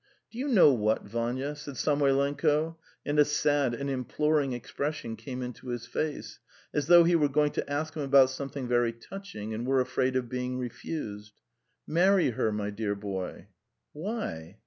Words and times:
"Do 0.31 0.39
you 0.39 0.47
know 0.47 0.73
what, 0.73 1.03
Vanya," 1.03 1.55
said 1.55 1.75
Samoylenko, 1.77 2.75
and 3.05 3.19
a 3.19 3.23
sad 3.23 3.75
and 3.75 3.87
imploring 3.87 4.51
expression 4.51 5.15
came 5.15 5.43
into 5.43 5.67
his 5.67 5.85
face, 5.85 6.39
as 6.73 6.87
though 6.87 7.03
he 7.03 7.15
were 7.15 7.29
going 7.29 7.51
to 7.51 7.69
ask 7.71 7.93
him 7.93 8.01
about 8.01 8.31
something 8.31 8.67
very 8.67 8.93
touching 8.93 9.53
and 9.53 9.67
were 9.67 9.79
afraid 9.79 10.15
of 10.15 10.27
being 10.27 10.57
refused. 10.57 11.39
"Marry 11.85 12.31
her, 12.31 12.51
my 12.51 12.71
dear 12.71 12.95
boy!" 12.95 13.49
"Why?" 13.93 14.57